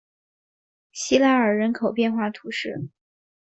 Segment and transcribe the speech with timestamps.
[0.93, 2.89] 西拉尔人口变化图示